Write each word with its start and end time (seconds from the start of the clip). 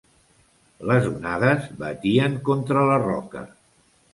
Les 0.91 1.09
onades 1.09 1.67
batien 1.83 2.41
contra 2.49 2.89
la 2.93 2.99
roca. 3.07 3.45